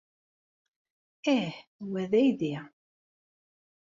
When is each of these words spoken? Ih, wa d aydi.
Ih, 1.35 1.55
wa 1.91 2.03
d 2.11 2.13
aydi. 2.21 2.55